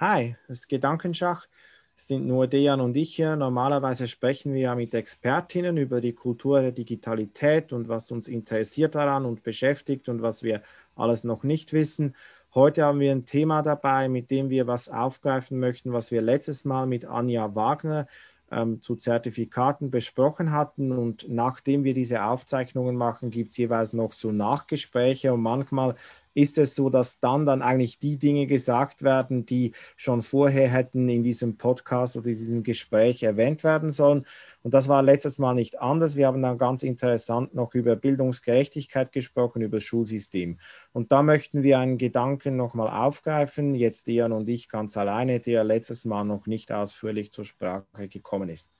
[0.00, 1.46] Hi, das ist Gedankenschach.
[1.94, 3.36] Es sind nur Dejan und ich hier.
[3.36, 8.94] Normalerweise sprechen wir ja mit Expertinnen über die Kultur der Digitalität und was uns interessiert
[8.94, 10.62] daran und beschäftigt und was wir
[10.96, 12.16] alles noch nicht wissen.
[12.54, 16.64] Heute haben wir ein Thema dabei, mit dem wir was aufgreifen möchten, was wir letztes
[16.64, 18.06] Mal mit Anja Wagner
[18.50, 20.92] ähm, zu Zertifikaten besprochen hatten.
[20.92, 25.94] Und nachdem wir diese Aufzeichnungen machen, gibt es jeweils noch so Nachgespräche und manchmal
[26.34, 31.08] ist es so, dass dann dann eigentlich die Dinge gesagt werden, die schon vorher hätten
[31.08, 34.26] in diesem Podcast oder in diesem Gespräch erwähnt werden sollen.
[34.62, 36.16] Und das war letztes Mal nicht anders.
[36.16, 40.58] Wir haben dann ganz interessant noch über Bildungsgerechtigkeit gesprochen, über das Schulsystem.
[40.92, 45.64] Und da möchten wir einen Gedanken nochmal aufgreifen, jetzt Dian und ich ganz alleine, der
[45.64, 48.70] letztes Mal noch nicht ausführlich zur Sprache gekommen ist.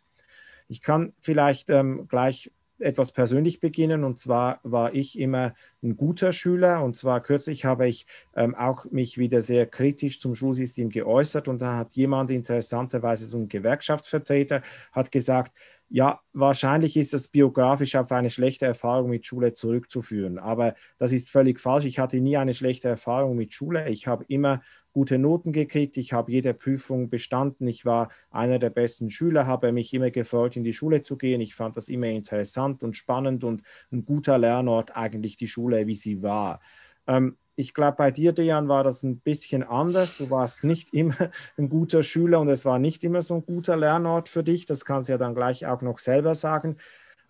[0.68, 4.04] Ich kann vielleicht ähm, gleich etwas persönlich beginnen.
[4.04, 6.82] Und zwar war ich immer ein guter Schüler.
[6.82, 11.48] Und zwar kürzlich habe ich ähm, auch mich wieder sehr kritisch zum Schulsystem geäußert.
[11.48, 15.52] Und da hat jemand interessanterweise, so ein Gewerkschaftsvertreter, hat gesagt,
[15.92, 20.38] ja, wahrscheinlich ist das biografisch auf eine schlechte Erfahrung mit Schule zurückzuführen.
[20.38, 21.84] Aber das ist völlig falsch.
[21.84, 23.88] Ich hatte nie eine schlechte Erfahrung mit Schule.
[23.88, 25.96] Ich habe immer gute Noten gekriegt.
[25.96, 27.66] Ich habe jede Prüfung bestanden.
[27.66, 31.40] Ich war einer der besten Schüler, habe mich immer gefreut, in die Schule zu gehen.
[31.40, 35.94] Ich fand das immer interessant und spannend und ein guter Lernort eigentlich die Schule, wie
[35.94, 36.60] sie war.
[37.06, 40.16] Ähm, ich glaube, bei dir, Dejan, war das ein bisschen anders.
[40.16, 43.76] Du warst nicht immer ein guter Schüler und es war nicht immer so ein guter
[43.76, 44.66] Lernort für dich.
[44.66, 46.76] Das kannst du ja dann gleich auch noch selber sagen.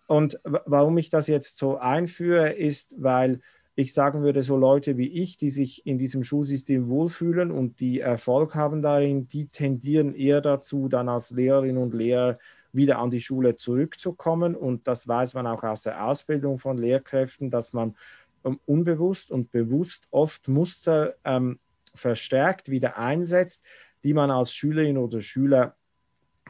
[0.06, 3.40] Und warum ich das jetzt so einführe, ist, weil
[3.80, 8.00] ich sagen würde, so Leute wie ich, die sich in diesem Schulsystem wohlfühlen und die
[8.00, 12.38] Erfolg haben darin, die tendieren eher dazu, dann als Lehrerinnen und Lehrer
[12.72, 14.54] wieder an die Schule zurückzukommen.
[14.54, 17.96] Und das weiß man auch aus der Ausbildung von Lehrkräften, dass man
[18.66, 21.58] unbewusst und bewusst oft Muster ähm,
[21.94, 23.64] verstärkt wieder einsetzt,
[24.04, 25.76] die man als Schülerin oder Schüler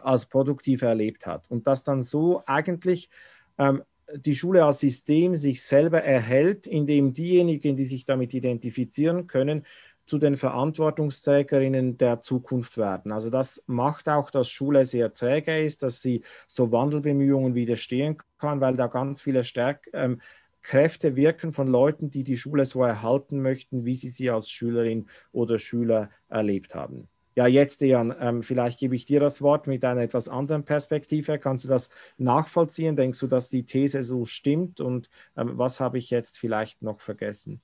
[0.02, 1.50] als produktiv erlebt hat.
[1.50, 3.10] Und dass dann so eigentlich
[3.58, 3.82] ähm,
[4.16, 9.64] die Schule als System sich selber erhält, indem diejenigen, die sich damit identifizieren können,
[10.06, 13.12] zu den Verantwortungsträgerinnen der Zukunft werden.
[13.12, 18.60] Also das macht auch, dass Schule sehr träge ist, dass sie so Wandelbemühungen widerstehen kann,
[18.60, 20.20] weil da ganz viele Stärk ähm,
[20.62, 25.06] Kräfte wirken von Leuten, die die Schule so erhalten möchten, wie sie sie als Schülerin
[25.32, 27.08] oder Schüler erlebt haben.
[27.36, 31.38] Ja, jetzt, Dejan, ähm, vielleicht gebe ich dir das Wort mit einer etwas anderen Perspektive.
[31.38, 32.96] Kannst du das nachvollziehen?
[32.96, 34.80] Denkst du, dass die These so stimmt?
[34.80, 37.60] Und ähm, was habe ich jetzt vielleicht noch vergessen?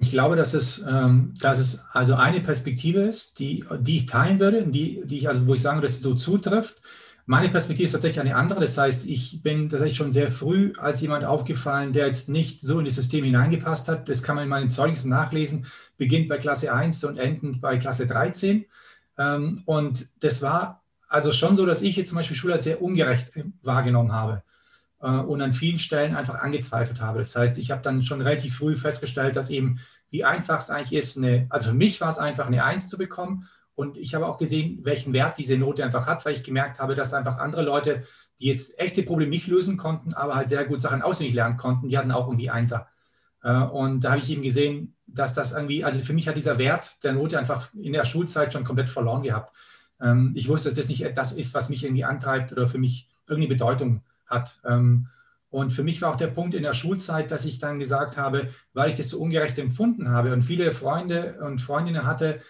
[0.00, 4.38] Ich glaube, dass es, ähm, dass es also eine Perspektive ist, die, die ich teilen
[4.38, 6.80] würde, die, die ich, also wo ich sage, dass sie so zutrifft.
[7.30, 8.60] Meine Perspektive ist tatsächlich eine andere.
[8.60, 12.78] Das heißt, ich bin tatsächlich schon sehr früh als jemand aufgefallen, der jetzt nicht so
[12.78, 14.08] in das System hineingepasst hat.
[14.08, 15.66] Das kann man in meinen Zeugnissen nachlesen.
[15.98, 18.64] Beginnt bei Klasse 1 und endet bei Klasse 13.
[19.18, 22.80] Ähm, und das war also schon so, dass ich jetzt zum Beispiel Schule als sehr
[22.80, 24.42] ungerecht äh, wahrgenommen habe
[25.02, 27.18] äh, und an vielen Stellen einfach angezweifelt habe.
[27.18, 30.98] Das heißt, ich habe dann schon relativ früh festgestellt, dass eben wie einfach es eigentlich
[30.98, 33.46] ist, eine, also für mich war es einfach eine 1 zu bekommen
[33.78, 36.96] und ich habe auch gesehen, welchen Wert diese Note einfach hat, weil ich gemerkt habe,
[36.96, 38.02] dass einfach andere Leute,
[38.40, 41.86] die jetzt echte Probleme nicht lösen konnten, aber halt sehr gut Sachen auswendig lernen konnten,
[41.86, 42.88] die hatten auch irgendwie Einser.
[43.44, 46.58] Äh, und da habe ich eben gesehen, dass das irgendwie, also für mich hat dieser
[46.58, 49.54] Wert der Note einfach in der Schulzeit schon komplett verloren gehabt.
[50.00, 53.08] Ähm, ich wusste, dass das nicht das ist, was mich irgendwie antreibt oder für mich
[53.28, 54.58] irgendeine Bedeutung hat.
[54.64, 55.06] Ähm,
[55.50, 58.48] und für mich war auch der Punkt in der Schulzeit, dass ich dann gesagt habe,
[58.72, 62.40] weil ich das so ungerecht empfunden habe und viele Freunde und Freundinnen hatte,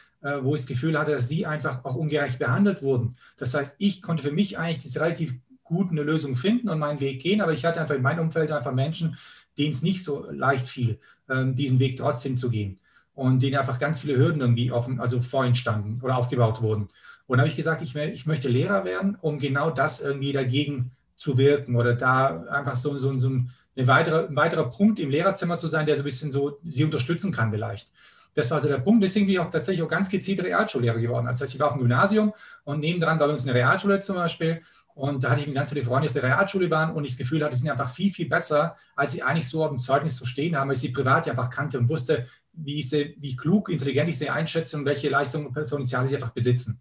[0.42, 3.14] wo ich das Gefühl hatte, dass sie einfach auch ungerecht behandelt wurden.
[3.38, 5.34] Das heißt, ich konnte für mich eigentlich das relativ
[5.64, 8.50] gut eine Lösung finden und meinen Weg gehen, aber ich hatte einfach in meinem Umfeld
[8.50, 9.16] einfach Menschen,
[9.58, 12.78] denen es nicht so leicht fiel, ähm, diesen Weg trotzdem zu gehen
[13.14, 16.88] und denen einfach ganz viele Hürden irgendwie offen, also vor ihnen standen oder aufgebaut wurden.
[17.26, 20.92] Und da habe ich gesagt, ich, ich möchte Lehrer werden, um genau das irgendwie dagegen
[21.16, 25.58] zu wirken oder da einfach so, so, so ein, weitere, ein weiterer Punkt im Lehrerzimmer
[25.58, 27.90] zu sein, der so ein bisschen so sie unterstützen kann vielleicht.
[28.34, 29.02] Das war also der Punkt.
[29.02, 31.26] Deswegen bin ich auch tatsächlich auch ganz gezielt Realschullehrer geworden.
[31.26, 32.32] Also das heißt, ich war auf dem Gymnasium
[32.64, 34.62] und nebendran war bei uns eine Realschule zum Beispiel.
[34.94, 37.42] Und da hatte ich ganz viele Freunde, auf der Realschule waren und ich das Gefühl
[37.42, 40.26] hatte, die sind einfach viel, viel besser, als sie eigentlich so auf dem Zeugnis zu
[40.26, 43.68] stehen haben, weil ich sie privat einfach kannte und wusste, wie, ich sie, wie klug,
[43.68, 46.80] intelligent ich sie einschätze und welche Leistungen und Potenziale sie einfach besitzen.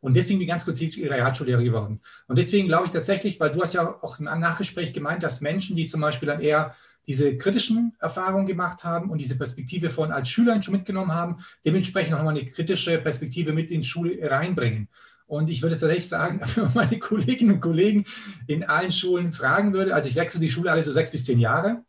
[0.00, 2.00] Und deswegen bin ich ganz gezielt Realschullehrer geworden.
[2.28, 5.74] Und deswegen glaube ich tatsächlich, weil du hast ja auch im Nachgespräch gemeint, dass Menschen,
[5.74, 6.74] die zum Beispiel dann eher
[7.06, 12.14] diese kritischen Erfahrungen gemacht haben und diese Perspektive von als Schüler schon mitgenommen haben, dementsprechend
[12.14, 14.88] auch nochmal eine kritische Perspektive mit in die Schule reinbringen.
[15.26, 18.04] Und ich würde tatsächlich sagen, wenn man meine Kolleginnen und Kollegen
[18.46, 21.38] in allen Schulen fragen würde, also ich wechsle die Schule alle so sechs bis zehn
[21.38, 21.84] Jahre.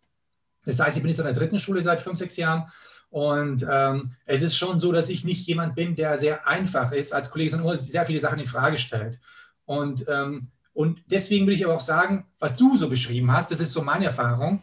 [0.66, 2.70] Das heißt, ich bin jetzt an der dritten Schule seit fünf, sechs Jahren.
[3.10, 7.14] Und ähm, es ist schon so, dass ich nicht jemand bin, der sehr einfach ist
[7.14, 9.20] als Kollege, sondern nur sehr viele Sachen in Frage stellt.
[9.66, 13.62] Und, ähm, und deswegen würde ich aber auch sagen, was du so beschrieben hast, das
[13.62, 14.62] ist so meine Erfahrung,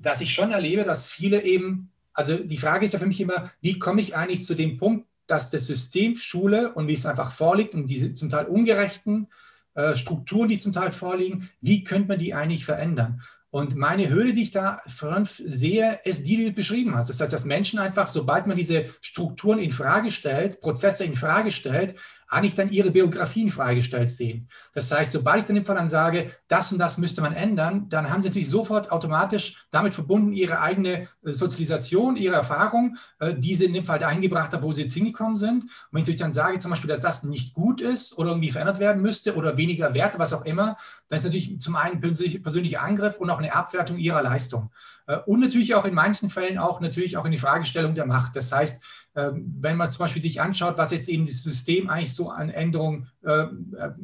[0.00, 3.50] dass ich schon erlebe, dass viele eben, also die Frage ist ja für mich immer,
[3.60, 7.30] wie komme ich eigentlich zu dem Punkt, dass das System Schule und wie es einfach
[7.30, 9.28] vorliegt und diese zum Teil ungerechten
[9.74, 13.22] äh, Strukturen, die zum Teil vorliegen, wie könnte man die eigentlich verändern?
[13.52, 17.10] Und meine Höhle, die ich da sehe, ist die, die du beschrieben hast.
[17.10, 21.50] Das heißt, dass Menschen einfach, sobald man diese Strukturen in Frage stellt, Prozesse in Frage
[21.50, 21.96] stellt,
[22.30, 24.48] eigentlich dann ihre Biografien freigestellt sehen.
[24.72, 27.88] Das heißt, sobald ich dann im Fall dann sage, das und das müsste man ändern,
[27.88, 33.34] dann haben sie natürlich sofort automatisch damit verbunden ihre eigene äh, Sozialisation, ihre Erfahrung, äh,
[33.34, 35.64] die sie in dem Fall dahin gebracht haben, wo sie jetzt hingekommen sind.
[35.64, 38.52] Und wenn ich natürlich dann sage, zum Beispiel, dass das nicht gut ist oder irgendwie
[38.52, 40.76] verändert werden müsste oder weniger wert, was auch immer,
[41.08, 44.70] dann ist natürlich zum einen persönlicher Angriff und auch eine Abwertung ihrer Leistung.
[45.06, 48.36] Äh, und natürlich auch in manchen Fällen auch natürlich auch in die Fragestellung der Macht.
[48.36, 48.82] Das heißt,
[49.16, 52.50] ähm, wenn man zum Beispiel sich anschaut, was jetzt eben das System eigentlich so an
[52.50, 53.48] Änderungen äh, äh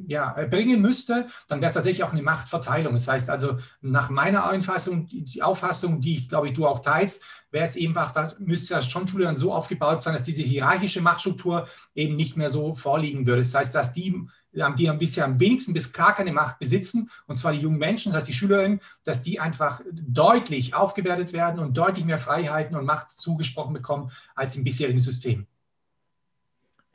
[0.07, 2.95] ja, bringen müsste, dann wäre es tatsächlich auch eine Machtverteilung.
[2.95, 7.23] Das heißt also, nach meiner Auffassung, die Auffassung, die ich glaube ich du auch teilst,
[7.51, 11.01] wäre es eben da müsste ja schon Schule dann so aufgebaut sein, dass diese hierarchische
[11.01, 13.43] Machtstruktur eben nicht mehr so vorliegen würde.
[13.43, 14.27] Das heißt, dass die
[14.57, 18.11] die haben bisher am wenigsten bis gar keine Macht besitzen, und zwar die jungen Menschen,
[18.11, 22.87] das heißt die Schülerinnen, dass die einfach deutlich aufgewertet werden und deutlich mehr Freiheiten und
[22.87, 25.47] Macht zugesprochen bekommen als im bisherigen System.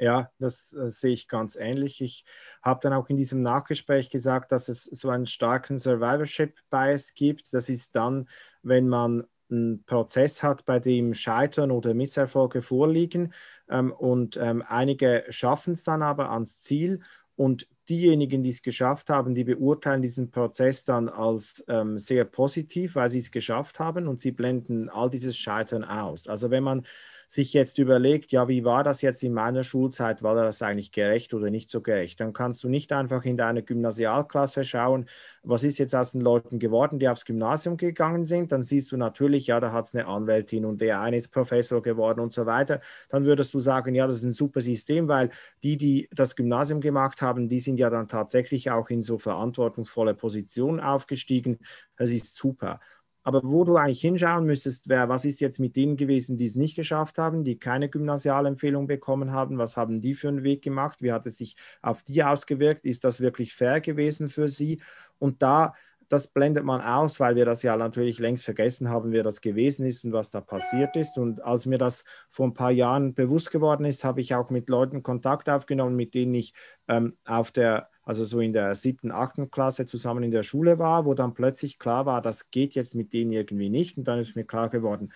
[0.01, 2.01] Ja, das äh, sehe ich ganz ähnlich.
[2.01, 2.25] Ich
[2.63, 7.53] habe dann auch in diesem Nachgespräch gesagt, dass es so einen starken Survivorship-Bias gibt.
[7.53, 8.27] Das ist dann,
[8.63, 13.31] wenn man einen Prozess hat, bei dem Scheitern oder Misserfolge vorliegen
[13.69, 17.01] ähm, und ähm, einige schaffen es dann aber ans Ziel
[17.35, 22.95] und diejenigen, die es geschafft haben, die beurteilen diesen Prozess dann als ähm, sehr positiv,
[22.95, 26.27] weil sie es geschafft haben und sie blenden all dieses Scheitern aus.
[26.27, 26.87] Also wenn man
[27.31, 31.33] sich jetzt überlegt, ja, wie war das jetzt in meiner Schulzeit, war das eigentlich gerecht
[31.33, 35.05] oder nicht so gerecht, dann kannst du nicht einfach in deine Gymnasialklasse schauen,
[35.41, 38.97] was ist jetzt aus den Leuten geworden, die aufs Gymnasium gegangen sind, dann siehst du
[38.97, 42.45] natürlich, ja, da hat es eine Anwältin und der eine ist Professor geworden und so
[42.45, 45.29] weiter, dann würdest du sagen, ja, das ist ein super System, weil
[45.63, 50.15] die, die das Gymnasium gemacht haben, die sind ja dann tatsächlich auch in so verantwortungsvolle
[50.15, 51.59] Positionen aufgestiegen,
[51.95, 52.81] das ist super.
[53.23, 56.55] Aber wo du eigentlich hinschauen müsstest, wäre, was ist jetzt mit denen gewesen, die es
[56.55, 59.59] nicht geschafft haben, die keine Gymnasialempfehlung bekommen haben?
[59.59, 61.01] Was haben die für einen Weg gemacht?
[61.01, 62.83] Wie hat es sich auf die ausgewirkt?
[62.83, 64.81] Ist das wirklich fair gewesen für sie?
[65.19, 65.73] Und da,
[66.09, 69.85] das blendet man aus, weil wir das ja natürlich längst vergessen haben, wer das gewesen
[69.85, 71.19] ist und was da passiert ist.
[71.19, 74.67] Und als mir das vor ein paar Jahren bewusst geworden ist, habe ich auch mit
[74.67, 76.53] Leuten Kontakt aufgenommen, mit denen ich
[76.87, 81.05] ähm, auf der also so in der siebten, achten Klasse zusammen in der Schule war,
[81.05, 83.97] wo dann plötzlich klar war, das geht jetzt mit denen irgendwie nicht.
[83.97, 85.11] Und dann ist mir klar geworden,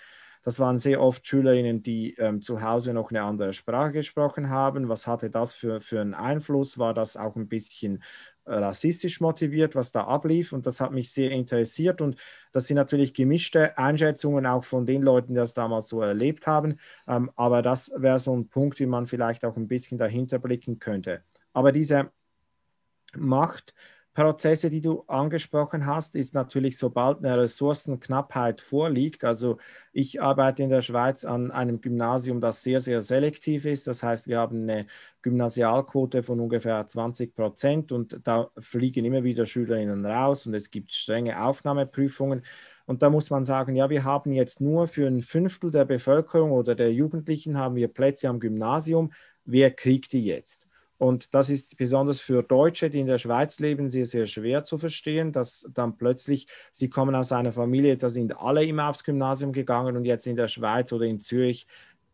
[0.46, 4.90] das waren sehr oft Schülerinnen, die ähm, zu Hause noch eine andere Sprache gesprochen haben.
[4.90, 6.78] Was hatte das für, für einen Einfluss?
[6.78, 8.04] War das auch ein bisschen
[8.46, 10.54] äh, rassistisch motiviert, was da ablief?
[10.54, 12.00] Und das hat mich sehr interessiert.
[12.00, 12.18] Und
[12.52, 16.78] das sind natürlich gemischte Einschätzungen auch von den Leuten, die das damals so erlebt haben.
[17.08, 20.78] Ähm, aber das wäre so ein Punkt, wie man vielleicht auch ein bisschen dahinter blicken
[20.78, 21.24] könnte.
[21.54, 22.12] Aber diese
[23.18, 29.24] Machtprozesse, die du angesprochen hast, ist natürlich, sobald eine Ressourcenknappheit vorliegt.
[29.24, 29.58] Also
[29.94, 33.88] ich arbeite in der Schweiz an einem Gymnasium, das sehr, sehr selektiv ist.
[33.88, 34.88] Das heißt, wir haben eine
[35.22, 40.94] Gymnasialquote von ungefähr 20 Prozent und da fliegen immer wieder Schülerinnen raus und es gibt
[40.94, 42.44] strenge Aufnahmeprüfungen.
[42.86, 46.52] Und da muss man sagen, ja, wir haben jetzt nur für ein Fünftel der Bevölkerung
[46.52, 49.12] oder der Jugendlichen haben wir Plätze am Gymnasium.
[49.44, 50.65] Wer kriegt die jetzt?
[50.98, 54.78] Und das ist besonders für Deutsche, die in der Schweiz leben, sehr, sehr schwer zu
[54.78, 59.52] verstehen, dass dann plötzlich, sie kommen aus einer Familie, da sind alle immer aufs Gymnasium
[59.52, 61.68] gegangen und jetzt in der Schweiz oder in Zürich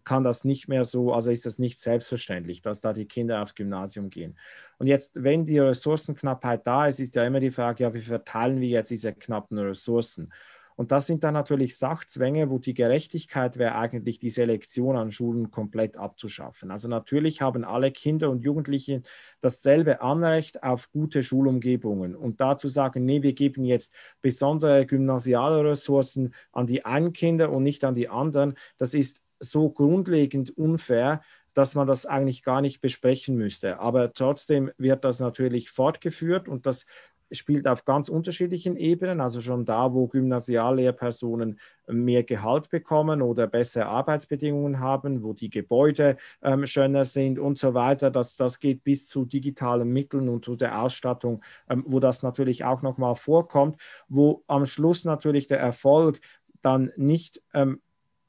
[0.04, 3.54] kann das nicht mehr so, also ist das nicht selbstverständlich, dass da die Kinder aufs
[3.54, 4.36] Gymnasium gehen.
[4.80, 8.60] Und jetzt, wenn die Ressourcenknappheit da ist, ist ja immer die Frage, ja, wie verteilen
[8.60, 10.32] wir jetzt diese knappen Ressourcen?
[10.76, 15.52] Und das sind dann natürlich Sachzwänge, wo die Gerechtigkeit wäre eigentlich die Selektion an Schulen
[15.52, 16.72] komplett abzuschaffen.
[16.72, 19.02] Also natürlich haben alle Kinder und Jugendliche
[19.42, 22.16] dasselbe Anrecht auf gute Schulumgebungen.
[22.16, 27.64] Und dazu sagen, nee, wir geben jetzt besondere gymnasiale Ressourcen an die einen Kinder und
[27.64, 31.22] nicht an die anderen, das ist so grundlegend unfair,
[31.54, 33.80] dass man das eigentlich gar nicht besprechen müsste.
[33.80, 36.86] Aber trotzdem wird das natürlich fortgeführt und das
[37.32, 43.86] spielt auf ganz unterschiedlichen Ebenen, also schon da, wo Gymnasiallehrpersonen mehr Gehalt bekommen oder bessere
[43.86, 48.12] Arbeitsbedingungen haben, wo die Gebäude ähm, schöner sind und so weiter.
[48.12, 52.64] Das, das geht bis zu digitalen Mitteln und zu der Ausstattung, ähm, wo das natürlich
[52.64, 56.22] auch nochmal vorkommt, wo am Schluss natürlich der Erfolg
[56.62, 57.82] dann nicht ähm,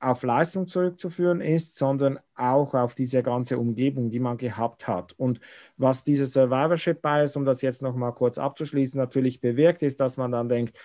[0.03, 5.13] auf Leistung zurückzuführen ist, sondern auch auf diese ganze Umgebung, die man gehabt hat.
[5.17, 5.41] Und
[5.77, 10.33] was dieses Survivorship Bias, um das jetzt nochmal kurz abzuschließen, natürlich bewirkt, ist, dass man
[10.33, 10.77] dann denkt,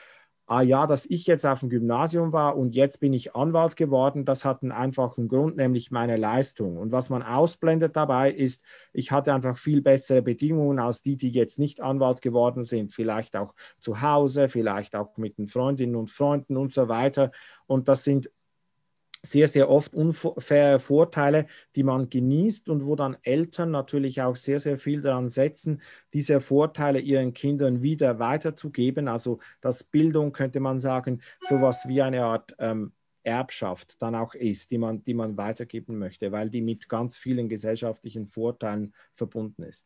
[0.46, 4.24] ah ja, dass ich jetzt auf dem Gymnasium war und jetzt bin ich Anwalt geworden,
[4.24, 6.78] das hat einen einfachen Grund, nämlich meine Leistung.
[6.78, 11.32] Und was man ausblendet dabei ist, ich hatte einfach viel bessere Bedingungen als die, die
[11.32, 16.10] jetzt nicht Anwalt geworden sind, vielleicht auch zu Hause, vielleicht auch mit den Freundinnen und
[16.10, 17.32] Freunden und so weiter.
[17.66, 18.30] Und das sind
[19.24, 24.60] sehr, sehr oft unfaire Vorteile, die man genießt und wo dann Eltern natürlich auch sehr,
[24.60, 25.82] sehr viel daran setzen,
[26.14, 29.08] diese Vorteile ihren Kindern wieder weiterzugeben.
[29.08, 32.94] Also dass Bildung, könnte man sagen, sowas wie eine Art ähm,
[33.24, 37.50] Erbschaft dann auch ist, die man, die man weitergeben möchte, weil die mit ganz vielen
[37.50, 39.86] gesellschaftlichen Vorteilen verbunden ist.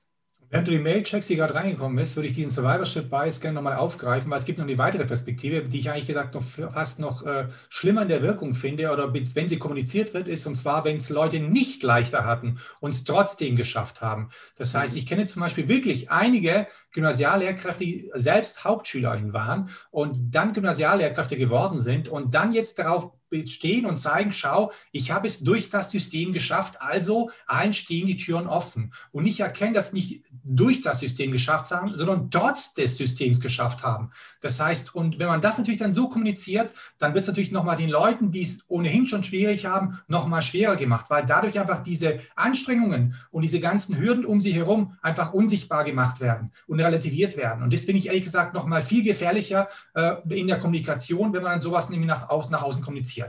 [0.51, 3.55] Während du die Mail checkst, die gerade reingekommen ist, würde ich diesen Survivorship Bias gerne
[3.55, 6.99] nochmal aufgreifen, weil es gibt noch eine weitere Perspektive, die ich eigentlich gesagt noch fast
[6.99, 10.83] noch äh, schlimmer in der Wirkung finde oder wenn sie kommuniziert wird, ist und zwar,
[10.83, 14.27] wenn es Leute nicht leichter hatten und es trotzdem geschafft haben.
[14.57, 20.51] Das heißt, ich kenne zum Beispiel wirklich einige Gymnasiallehrkräfte, die selbst Hauptschülerin waren und dann
[20.51, 25.69] Gymnasiallehrkräfte geworden sind und dann jetzt darauf bestehen und zeigen, schau, ich habe es durch
[25.69, 28.93] das System geschafft, also allen stehen die Türen offen.
[29.11, 33.83] Und ich erkenne das nicht durch das System geschafft haben, sondern trotz des Systems geschafft
[33.83, 34.11] haben.
[34.41, 37.77] Das heißt, und wenn man das natürlich dann so kommuniziert, dann wird es natürlich nochmal
[37.77, 42.19] den Leuten, die es ohnehin schon schwierig haben, nochmal schwerer gemacht, weil dadurch einfach diese
[42.35, 47.63] Anstrengungen und diese ganzen Hürden um sie herum einfach unsichtbar gemacht werden und relativiert werden.
[47.63, 51.53] Und das finde ich ehrlich gesagt nochmal viel gefährlicher äh, in der Kommunikation, wenn man
[51.53, 53.20] dann sowas nämlich nach außen, nach außen kommuniziert.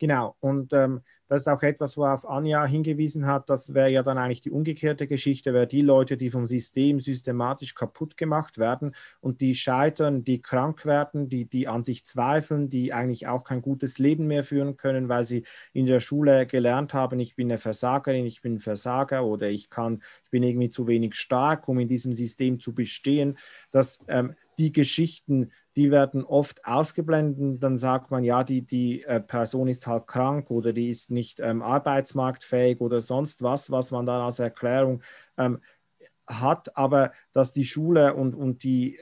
[0.00, 4.16] Genau, und ähm, das ist auch etwas, worauf Anja hingewiesen hat, das wäre ja dann
[4.16, 9.42] eigentlich die umgekehrte Geschichte, wäre die Leute, die vom System systematisch kaputt gemacht werden und
[9.42, 13.98] die scheitern, die krank werden, die, die an sich zweifeln, die eigentlich auch kein gutes
[13.98, 18.24] Leben mehr führen können, weil sie in der Schule gelernt haben, ich bin eine Versagerin,
[18.24, 21.88] ich bin ein Versager oder ich kann, ich bin irgendwie zu wenig stark, um in
[21.88, 23.36] diesem System zu bestehen,
[23.70, 27.62] dass ähm, die Geschichten die werden oft ausgeblendet.
[27.62, 31.40] Dann sagt man, ja, die, die äh, Person ist halt krank oder die ist nicht
[31.40, 35.02] ähm, arbeitsmarktfähig oder sonst was, was man dann als Erklärung
[35.38, 35.60] ähm,
[36.26, 38.98] hat, aber dass die Schule und, und die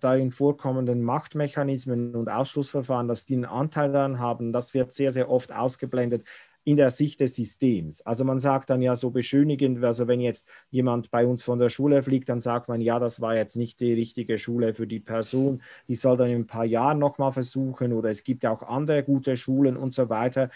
[0.00, 5.30] darin vorkommenden Machtmechanismen und Ausschlussverfahren, dass die einen Anteil daran haben, das wird sehr, sehr
[5.30, 6.24] oft ausgeblendet
[6.64, 8.00] in der Sicht des Systems.
[8.02, 11.68] Also man sagt dann ja so beschönigend, also wenn jetzt jemand bei uns von der
[11.68, 15.00] Schule fliegt, dann sagt man, ja, das war jetzt nicht die richtige Schule für die
[15.00, 19.02] Person, die soll dann in ein paar Jahren nochmal versuchen oder es gibt auch andere
[19.02, 20.50] gute Schulen und so weiter.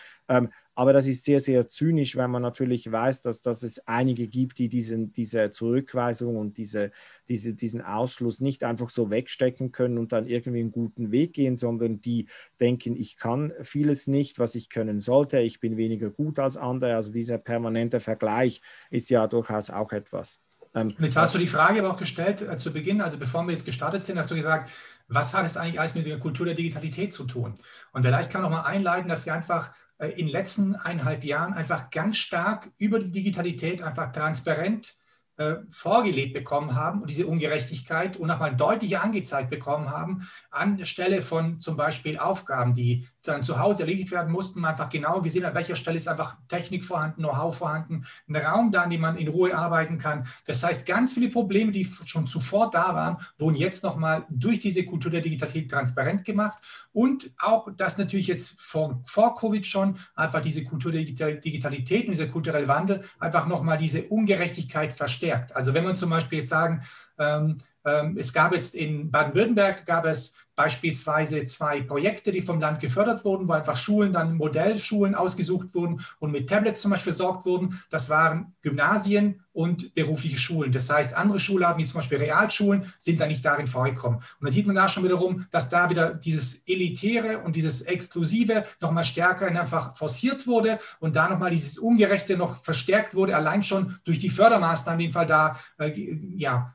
[0.74, 4.58] Aber das ist sehr, sehr zynisch, weil man natürlich weiß, dass, dass es einige gibt,
[4.58, 6.90] die diesen, diese Zurückweisung und diese,
[7.28, 11.56] diese, diesen Ausschluss nicht einfach so wegstecken können und dann irgendwie einen guten Weg gehen,
[11.56, 12.26] sondern die
[12.60, 16.96] denken, ich kann vieles nicht, was ich können sollte, ich bin weniger gut als andere.
[16.96, 20.40] Also dieser permanente Vergleich ist ja durchaus auch etwas.
[20.74, 23.52] Ähm, jetzt hast du die Frage aber auch gestellt äh, zu Beginn, also bevor wir
[23.52, 24.70] jetzt gestartet sind, hast du gesagt,
[25.06, 27.54] was hat es eigentlich alles mit der Kultur der Digitalität zu tun?
[27.92, 31.24] Und vielleicht kann man noch mal einleiten, dass wir einfach äh, in den letzten eineinhalb
[31.24, 34.96] Jahren einfach ganz stark über die Digitalität einfach transparent
[35.36, 41.60] äh, vorgelebt bekommen haben und diese Ungerechtigkeit und nochmal deutlicher angezeigt bekommen haben, anstelle von
[41.60, 45.54] zum Beispiel Aufgaben, die dann zu Hause erledigt werden mussten, man einfach genau gesehen, an
[45.54, 49.28] welcher Stelle ist einfach Technik vorhanden, Know-how vorhanden, ein Raum da, an dem man in
[49.28, 50.26] Ruhe arbeiten kann.
[50.46, 54.84] Das heißt, ganz viele Probleme, die schon zuvor da waren, wurden jetzt nochmal durch diese
[54.84, 56.58] Kultur der Digitalität transparent gemacht
[56.92, 62.12] und auch, dass natürlich jetzt vor, vor Covid schon einfach diese Kultur der Digitalität und
[62.12, 65.56] dieser kulturelle Wandel einfach nochmal diese Ungerechtigkeit verstärkt.
[65.56, 66.82] Also wenn man zum Beispiel jetzt sagen,
[67.18, 72.80] ähm, ähm, es gab jetzt in Baden-Württemberg, gab es beispielsweise zwei Projekte, die vom Land
[72.80, 77.44] gefördert wurden, wo einfach Schulen dann Modellschulen ausgesucht wurden und mit Tablets zum Beispiel versorgt
[77.46, 77.80] wurden.
[77.90, 80.73] Das waren Gymnasien und berufliche Schulen.
[80.73, 84.18] Das heißt, andere Schularten, wie zum Beispiel Realschulen, sind da nicht darin vorgekommen.
[84.18, 88.64] Und da sieht man da schon wiederum, dass da wieder dieses Elitäre und dieses Exklusive
[88.80, 93.96] nochmal stärker einfach forciert wurde und da nochmal dieses Ungerechte noch verstärkt wurde, allein schon
[94.04, 95.92] durch die Fördermaßnahmen, in dem Fall da, äh,
[96.37, 96.75] ja,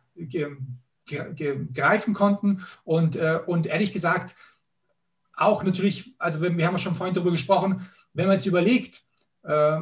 [1.74, 2.66] greifen konnten.
[2.84, 4.36] Und, äh, und ehrlich gesagt,
[5.36, 9.02] auch natürlich, also wir, wir haben schon vorhin darüber gesprochen, wenn man jetzt überlegt,
[9.44, 9.80] äh,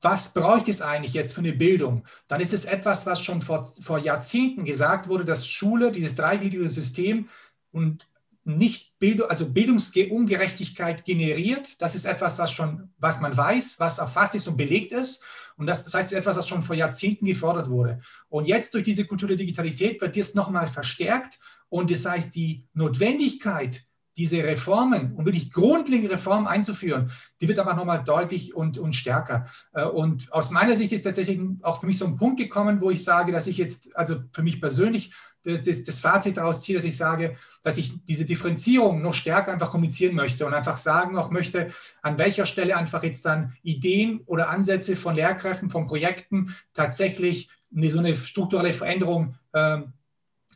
[0.00, 2.04] was bräuchte es eigentlich jetzt für eine Bildung?
[2.28, 6.70] Dann ist es etwas, was schon vor, vor Jahrzehnten gesagt wurde, dass Schule, dieses dreigliedrige
[6.70, 7.28] System
[7.72, 8.06] und
[8.48, 11.80] nicht Bildung, also Bildungsungerechtigkeit generiert.
[11.80, 15.24] Das ist etwas, was schon, was man weiß, was erfasst ist und belegt ist.
[15.56, 18.00] Und das, das heißt, etwas, was schon vor Jahrzehnten gefordert wurde.
[18.28, 21.38] Und jetzt durch diese Kultur der Digitalität wird das nochmal verstärkt.
[21.68, 23.84] Und das heißt, die Notwendigkeit,
[24.18, 27.10] diese Reformen und wirklich grundlegende Reformen einzuführen,
[27.40, 29.46] die wird einfach nochmal deutlich und, und stärker.
[29.72, 32.90] Äh, und aus meiner Sicht ist tatsächlich auch für mich so ein Punkt gekommen, wo
[32.90, 35.12] ich sage, dass ich jetzt, also für mich persönlich,
[35.44, 39.52] das, das, das Fazit daraus ziehe, dass ich sage, dass ich diese Differenzierung noch stärker
[39.52, 41.68] einfach kommunizieren möchte und einfach sagen auch möchte,
[42.02, 47.88] an welcher Stelle einfach jetzt dann Ideen oder Ansätze von Lehrkräften, von Projekten tatsächlich eine,
[47.88, 49.92] so eine strukturelle Veränderung ähm,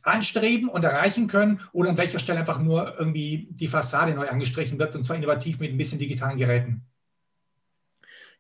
[0.02, 4.78] anstreben und erreichen können oder an welcher Stelle einfach nur irgendwie die Fassade neu angestrichen
[4.78, 6.82] wird und zwar innovativ mit ein bisschen digitalen Geräten.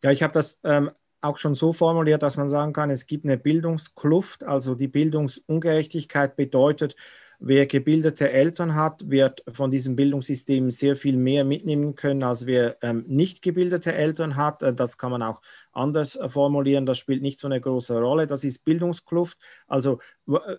[0.02, 0.90] Ja, ich habe das ähm,
[1.20, 6.36] auch schon so formuliert, dass man sagen kann, es gibt eine Bildungskluft, also die Bildungsungerechtigkeit
[6.36, 6.96] bedeutet,
[7.44, 12.76] wer gebildete Eltern hat, wird von diesem Bildungssystem sehr viel mehr mitnehmen können, als wer
[12.82, 14.62] ähm, nicht gebildete Eltern hat.
[14.62, 15.40] Äh, das kann man auch
[15.72, 18.26] anders äh, formulieren, das spielt nicht so eine große Rolle.
[18.26, 19.38] Das ist Bildungskluft.
[19.66, 19.98] Also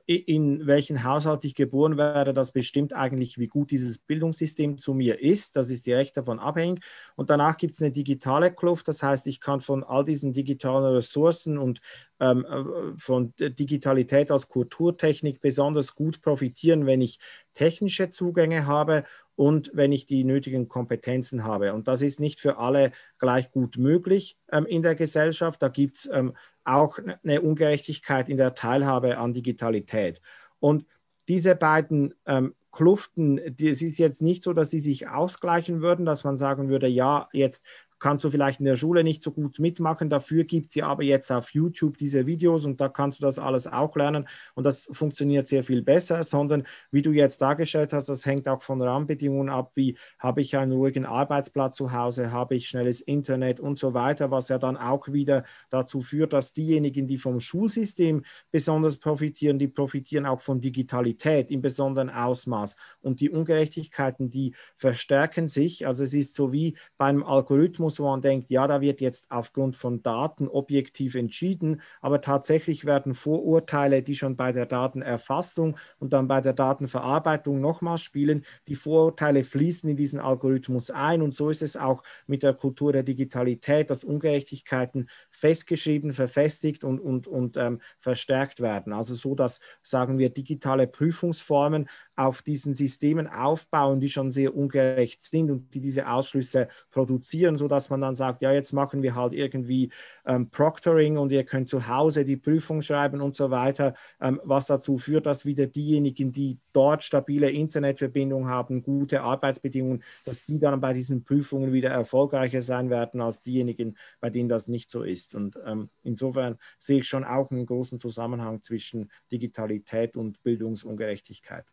[0.05, 5.21] in welchen Haushalt ich geboren werde, das bestimmt eigentlich, wie gut dieses Bildungssystem zu mir
[5.21, 5.55] ist.
[5.55, 6.83] Das ist direkt davon abhängig.
[7.15, 8.89] Und danach gibt es eine digitale Kluft.
[8.89, 11.79] Das heißt, ich kann von all diesen digitalen Ressourcen und
[12.19, 17.19] ähm, äh, von Digitalität als Kulturtechnik besonders gut profitieren, wenn ich
[17.53, 19.05] technische Zugänge habe
[19.35, 21.73] und wenn ich die nötigen Kompetenzen habe.
[21.73, 25.61] Und das ist nicht für alle gleich gut möglich ähm, in der Gesellschaft.
[25.61, 30.21] Da gibt es ähm, auch eine Ungerechtigkeit in der Teilhabe an Digitalität.
[30.59, 30.85] Und
[31.27, 36.05] diese beiden ähm, Kluften, die, es ist jetzt nicht so, dass sie sich ausgleichen würden,
[36.05, 37.65] dass man sagen würde, ja, jetzt
[38.03, 40.09] kannst du vielleicht in der Schule nicht so gut mitmachen.
[40.09, 43.39] Dafür gibt es ja aber jetzt auf YouTube diese Videos und da kannst du das
[43.39, 48.09] alles auch lernen und das funktioniert sehr viel besser, sondern wie du jetzt dargestellt hast,
[48.09, 52.55] das hängt auch von Rahmenbedingungen ab, wie habe ich einen ruhigen Arbeitsplatz zu Hause, habe
[52.55, 57.07] ich schnelles Internet und so weiter, was ja dann auch wieder dazu führt, dass diejenigen,
[57.07, 63.29] die vom Schulsystem besonders profitieren, die profitieren auch von Digitalität im besonderen Ausmaß und die
[63.29, 65.87] Ungerechtigkeiten, die verstärken sich.
[65.87, 69.29] Also es ist so wie beim Algorithmus, Algorithmus, wo man denkt, ja, da wird jetzt
[69.29, 76.13] aufgrund von Daten objektiv entschieden, aber tatsächlich werden Vorurteile, die schon bei der Datenerfassung und
[76.13, 81.49] dann bei der Datenverarbeitung nochmal spielen, die Vorurteile fließen in diesen Algorithmus ein und so
[81.49, 87.57] ist es auch mit der Kultur der Digitalität, dass Ungerechtigkeiten festgeschrieben, verfestigt und, und, und
[87.57, 88.93] ähm, verstärkt werden.
[88.93, 95.23] Also so, dass, sagen wir, digitale Prüfungsformen auf diesen Systemen aufbauen, die schon sehr ungerecht
[95.23, 99.33] sind und die diese Ausschlüsse produzieren, sodass man dann sagt, ja, jetzt machen wir halt
[99.33, 99.91] irgendwie
[100.25, 104.67] ähm, Proctoring und ihr könnt zu Hause die Prüfung schreiben und so weiter, ähm, was
[104.67, 110.79] dazu führt, dass wieder diejenigen, die dort stabile Internetverbindungen haben, gute Arbeitsbedingungen, dass die dann
[110.79, 115.35] bei diesen Prüfungen wieder erfolgreicher sein werden als diejenigen, bei denen das nicht so ist.
[115.35, 121.65] Und ähm, insofern sehe ich schon auch einen großen Zusammenhang zwischen Digitalität und Bildungsungerechtigkeit.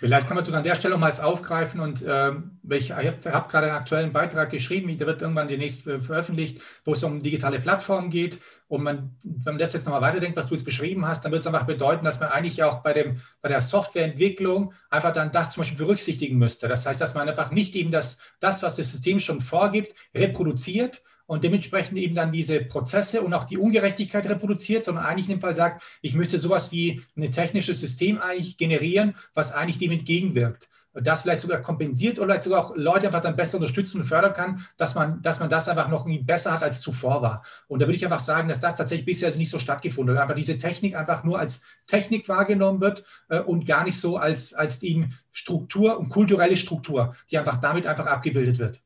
[0.00, 3.66] Vielleicht kann man sogar an der Stelle mal aufgreifen und ähm, ich habe hab gerade
[3.66, 8.10] einen aktuellen Beitrag geschrieben, der wird irgendwann demnächst äh, veröffentlicht, wo es um digitale Plattformen
[8.10, 8.38] geht.
[8.68, 11.40] Und man, wenn man das jetzt nochmal weiterdenkt, was du jetzt beschrieben hast, dann wird
[11.40, 15.50] es einfach bedeuten, dass man eigentlich auch bei, dem, bei der Softwareentwicklung einfach dann das
[15.52, 16.68] zum Beispiel berücksichtigen müsste.
[16.68, 21.02] Das heißt, dass man einfach nicht eben das, das was das System schon vorgibt, reproduziert,
[21.28, 25.42] und dementsprechend eben dann diese Prozesse und auch die Ungerechtigkeit reproduziert, sondern eigentlich in dem
[25.42, 30.70] Fall sagt, ich möchte sowas wie ein technisches System eigentlich generieren, was eigentlich dem entgegenwirkt.
[30.94, 34.32] Das vielleicht sogar kompensiert oder vielleicht sogar auch Leute einfach dann besser unterstützen und fördern
[34.32, 37.42] kann, dass man, dass man das einfach noch besser hat, als zuvor war.
[37.68, 40.22] Und da würde ich einfach sagen, dass das tatsächlich bisher nicht so stattgefunden hat.
[40.22, 44.54] Einfach diese Technik einfach nur als Technik wahrgenommen wird äh, und gar nicht so als,
[44.54, 48.80] als eben Struktur und kulturelle Struktur, die einfach damit einfach abgebildet wird.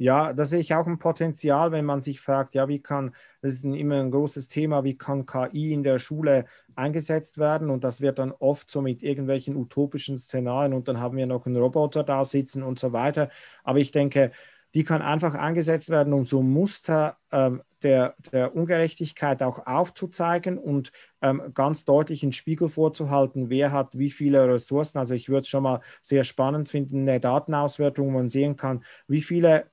[0.00, 3.54] Ja, da sehe ich auch ein Potenzial, wenn man sich fragt, ja, wie kann, das
[3.54, 6.44] ist ein, immer ein großes Thema, wie kann KI in der Schule
[6.76, 7.68] eingesetzt werden?
[7.68, 11.46] Und das wird dann oft so mit irgendwelchen utopischen Szenarien und dann haben wir noch
[11.46, 13.28] einen Roboter da sitzen und so weiter.
[13.64, 14.30] Aber ich denke,
[14.74, 20.92] die kann einfach eingesetzt werden, um so Muster ähm, der, der Ungerechtigkeit auch aufzuzeigen und
[21.22, 24.98] ähm, ganz deutlich einen Spiegel vorzuhalten, wer hat wie viele Ressourcen.
[24.98, 28.84] Also ich würde es schon mal sehr spannend finden, eine Datenauswertung, wo man sehen kann,
[29.08, 29.66] wie viele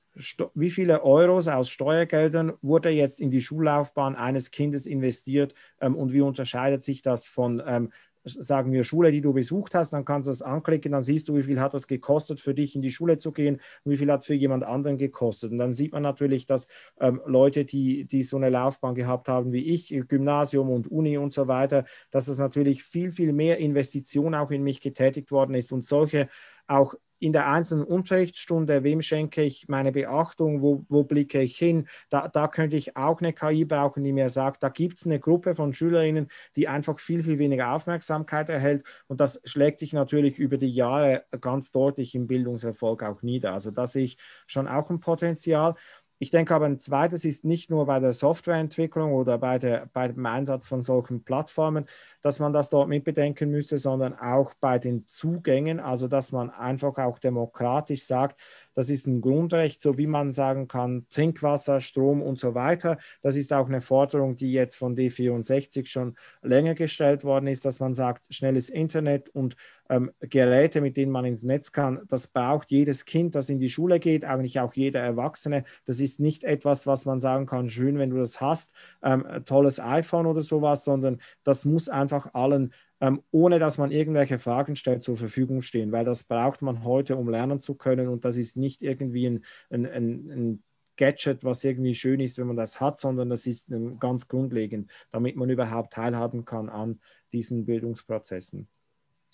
[0.54, 6.12] wie viele Euros aus Steuergeldern wurde jetzt in die Schullaufbahn eines Kindes investiert ähm, und
[6.12, 7.92] wie unterscheidet sich das von, ähm,
[8.24, 11.36] sagen wir, Schule, die du besucht hast, dann kannst du das anklicken, dann siehst du,
[11.36, 14.10] wie viel hat das gekostet für dich in die Schule zu gehen und wie viel
[14.10, 15.52] hat es für jemand anderen gekostet.
[15.52, 16.66] Und dann sieht man natürlich, dass
[16.98, 21.32] ähm, Leute, die, die so eine Laufbahn gehabt haben wie ich, Gymnasium und Uni und
[21.32, 25.72] so weiter, dass es natürlich viel, viel mehr Investition auch in mich getätigt worden ist
[25.72, 26.28] und solche
[26.66, 31.88] auch in der einzelnen Unterrichtsstunde, wem schenke ich meine Beachtung, wo, wo blicke ich hin,
[32.10, 35.20] da, da könnte ich auch eine KI brauchen, die mir sagt, da gibt es eine
[35.20, 40.38] Gruppe von Schülerinnen, die einfach viel, viel weniger Aufmerksamkeit erhält und das schlägt sich natürlich
[40.38, 43.52] über die Jahre ganz deutlich im Bildungserfolg auch nieder.
[43.52, 45.74] Also da sehe ich schon auch ein Potenzial.
[46.18, 50.08] Ich denke aber ein zweites ist nicht nur bei der Softwareentwicklung oder bei, der, bei
[50.08, 51.86] dem Einsatz von solchen Plattformen,
[52.26, 56.98] dass man das dort mitbedenken müsste, sondern auch bei den Zugängen, also dass man einfach
[56.98, 58.40] auch demokratisch sagt,
[58.74, 62.98] das ist ein Grundrecht, so wie man sagen kann, Trinkwasser, Strom und so weiter.
[63.22, 67.78] Das ist auch eine Forderung, die jetzt von D64 schon länger gestellt worden ist, dass
[67.78, 69.56] man sagt, schnelles Internet und
[69.88, 73.68] ähm, Geräte, mit denen man ins Netz kann, das braucht jedes Kind, das in die
[73.68, 75.64] Schule geht, eigentlich auch jeder Erwachsene.
[75.84, 79.80] Das ist nicht etwas, was man sagen kann, schön, wenn du das hast, ähm, tolles
[79.80, 85.02] iPhone oder sowas, sondern das muss einfach allen ähm, ohne dass man irgendwelche Fragen stellt,
[85.02, 88.56] zur Verfügung stehen, weil das braucht man heute, um lernen zu können und das ist
[88.56, 90.62] nicht irgendwie ein, ein, ein, ein
[90.96, 95.36] Gadget, was irgendwie schön ist, wenn man das hat, sondern das ist ganz grundlegend, damit
[95.36, 97.00] man überhaupt teilhaben kann an
[97.32, 98.68] diesen Bildungsprozessen.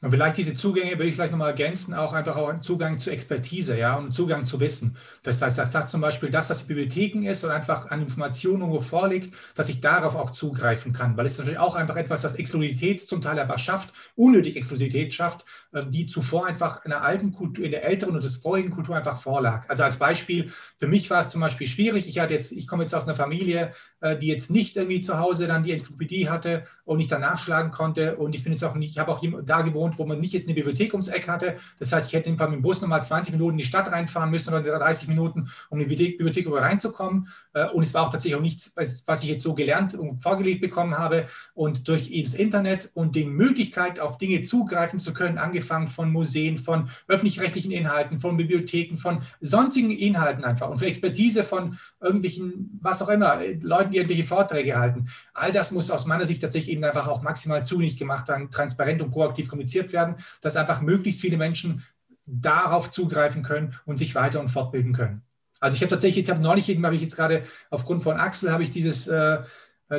[0.02, 3.78] Und vielleicht diese Zugänge würde ich vielleicht nochmal ergänzen, auch einfach auch Zugang zu Expertise,
[3.78, 4.96] ja, und Zugang zu Wissen.
[5.22, 8.80] Das heißt, dass das zum Beispiel das, was Bibliotheken ist und einfach an Informationen irgendwo
[8.80, 13.00] vorliegt, dass ich darauf auch zugreifen kann, weil es natürlich auch einfach etwas, was Exklusivität
[13.00, 17.64] zum Teil einfach schafft, unnötig Exklusivität schafft, ähm, die zuvor einfach in der alten Kultur,
[17.64, 19.68] in der älteren und des vorigen Kultur einfach vorlag.
[19.68, 22.08] Also als Beispiel, für mich war es zum Beispiel schwierig.
[22.08, 25.20] Ich hatte jetzt, ich komme jetzt aus einer Familie, äh, die jetzt nicht irgendwie zu
[25.20, 28.74] Hause dann die Enzyklopädie hatte und ich dann nachschlagen konnte und ich bin jetzt auch
[28.74, 31.28] nicht, ich habe auch da gewohnt, gewohnt, wo man nicht jetzt eine Bibliothek ums Eck
[31.28, 31.56] hatte.
[31.78, 34.54] Das heißt, ich hätte mit dem Bus nochmal 20 Minuten in die Stadt reinfahren müssen
[34.54, 37.28] oder 30 Minuten, um in die Bibliothek über reinzukommen.
[37.54, 38.74] Äh, und es war auch tatsächlich auch nichts,
[39.06, 41.26] was ich jetzt so gelernt und vorgelegt bekommen habe.
[41.54, 46.10] Und durch eben das Internet und die Möglichkeit, auf Dinge zugreifen zu können, angefangen von
[46.10, 52.78] Museen, von öffentlich-rechtlichen Inhalten, von Bibliotheken, von sonstigen Inhalten einfach und für Expertise von irgendwelchen,
[52.80, 55.08] was auch immer, Leuten, die irgendwelche Vorträge halten.
[55.34, 59.00] All das muss aus meiner Sicht tatsächlich eben einfach auch maximal zunächst gemacht werden, transparent
[59.00, 61.82] und proaktiv kommuniziert werden, dass einfach möglichst viele Menschen
[62.26, 65.22] darauf zugreifen können und sich weiter und fortbilden können.
[65.60, 68.52] Also ich habe tatsächlich, jetzt habe neulich eben, habe ich jetzt gerade aufgrund von Axel,
[68.52, 69.38] habe ich dieses äh,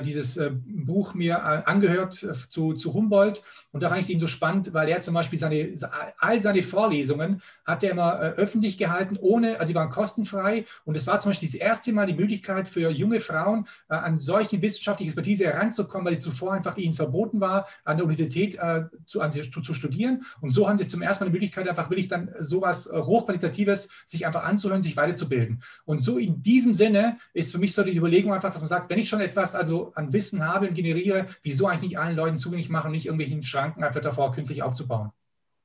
[0.01, 2.13] dieses äh, Buch mir äh, angehört
[2.49, 3.41] zu, zu Humboldt.
[3.71, 5.73] Und da fand ich es ihm so spannend, weil er zum Beispiel seine,
[6.17, 10.65] all seine Vorlesungen hat er immer öffentlich gehalten, ohne, also sie waren kostenfrei.
[10.85, 14.61] Und es war zum Beispiel das erste Mal die Möglichkeit für junge Frauen, an solche
[14.61, 18.57] wissenschaftliche Expertise heranzukommen, weil sie zuvor einfach ihnen verboten war, an der Universität
[19.05, 20.23] zu, an, zu, zu studieren.
[20.41, 24.25] Und so haben sie zum ersten Mal die Möglichkeit, einfach wirklich dann sowas Hochqualitatives sich
[24.25, 25.61] einfach anzuhören, sich weiterzubilden.
[25.85, 28.89] Und so in diesem Sinne ist für mich so die Überlegung einfach, dass man sagt,
[28.89, 32.37] wenn ich schon etwas, also an Wissen habe und generiere, wieso eigentlich nicht allen Leuten
[32.37, 35.11] zugänglich machen und nicht irgendwelchen Schranken einfach davor künstlich aufzubauen.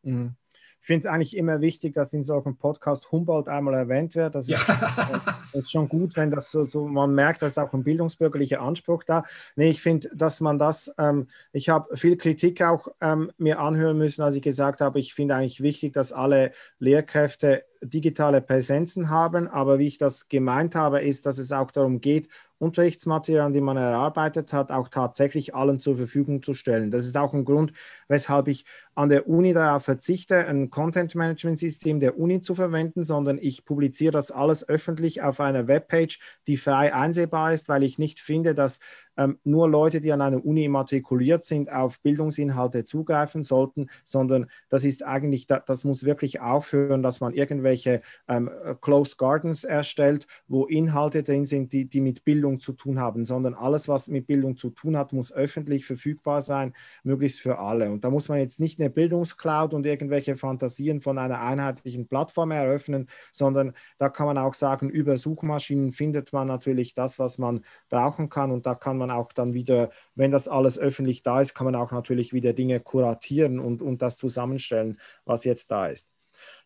[0.02, 0.35] Mhm.
[0.81, 4.35] Ich finde es eigentlich immer wichtig, dass in solchen Podcast Humboldt einmal erwähnt wird.
[4.35, 5.38] Das ist, ja.
[5.52, 9.04] das ist schon gut, wenn das so, so, man merkt, dass auch ein bildungsbürgerlicher Anspruch
[9.04, 9.24] da.
[9.56, 13.98] Nee, ich finde, dass man das, ähm, ich habe viel Kritik auch ähm, mir anhören
[13.98, 19.48] müssen, als ich gesagt habe, ich finde eigentlich wichtig, dass alle Lehrkräfte digitale Präsenzen haben.
[19.48, 23.76] Aber wie ich das gemeint habe, ist, dass es auch darum geht, Unterrichtsmaterialien, die man
[23.76, 26.90] erarbeitet hat, auch tatsächlich allen zur Verfügung zu stellen.
[26.90, 27.72] Das ist auch ein Grund,
[28.08, 28.64] weshalb ich
[28.96, 34.32] an der Uni darauf verzichte, ein Content-Management-System der Uni zu verwenden, sondern ich publiziere das
[34.32, 38.81] alles öffentlich auf einer Webpage, die frei einsehbar ist, weil ich nicht finde, dass
[39.18, 44.85] ähm, nur Leute, die an einer Uni immatrikuliert sind, auf Bildungsinhalte zugreifen sollten, sondern das
[44.85, 48.50] ist eigentlich, das muss wirklich aufhören, dass man irgendwelche ähm,
[48.81, 53.54] Closed Gardens erstellt, wo Inhalte drin sind, die, die mit Bildung zu tun haben, sondern
[53.54, 57.90] alles, was mit Bildung zu tun hat, muss öffentlich verfügbar sein, möglichst für alle.
[57.90, 62.52] Und da muss man jetzt nicht eine Bildungscloud und irgendwelche Fantasien von einer einheitlichen Plattform
[62.52, 67.61] eröffnen, sondern da kann man auch sagen, über Suchmaschinen findet man natürlich das, was man
[67.88, 71.40] brauchen kann und da kann man man auch dann wieder, wenn das alles öffentlich da
[71.40, 75.88] ist, kann man auch natürlich wieder Dinge kuratieren und, und das zusammenstellen, was jetzt da
[75.88, 76.10] ist.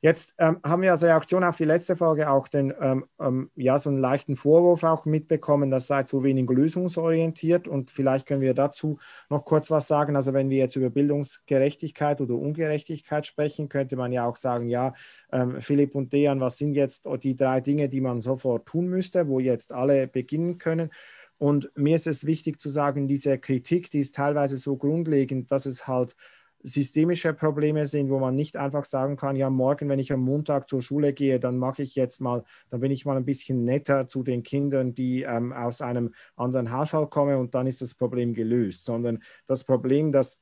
[0.01, 3.79] Jetzt ähm, haben wir als Reaktion auf die letzte Folge auch den, ähm, ähm, ja,
[3.79, 8.55] so einen leichten Vorwurf auch mitbekommen, das sei zu wenig lösungsorientiert und vielleicht können wir
[8.55, 8.99] dazu
[9.31, 10.17] noch kurz was sagen.
[10.17, 14.93] Also wenn wir jetzt über Bildungsgerechtigkeit oder Ungerechtigkeit sprechen, könnte man ja auch sagen, ja,
[15.33, 19.29] ähm, Philipp und Dejan, was sind jetzt die drei Dinge, die man sofort tun müsste,
[19.29, 20.91] wo jetzt alle beginnen können?
[21.43, 25.67] Und mir ist es wichtig zu sagen, diese Kritik, die ist teilweise so grundlegend, dass
[25.67, 26.15] es halt
[26.63, 30.71] systemische Probleme sind, wo man nicht einfach sagen kann, ja, morgen, wenn ich am Montag
[30.71, 34.07] zur Schule gehe, dann mache ich jetzt mal, dann bin ich mal ein bisschen netter
[34.07, 38.35] zu den Kindern, die ähm, aus einem anderen Haushalt kommen und dann ist das Problem
[38.35, 40.41] gelöst, sondern das Problem, das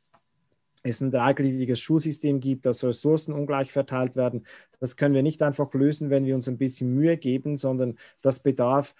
[0.82, 4.46] es ein dreigliedriges Schulsystem gibt, dass Ressourcen ungleich verteilt werden.
[4.80, 8.40] Das können wir nicht einfach lösen, wenn wir uns ein bisschen Mühe geben, sondern das
[8.42, 8.94] bedarf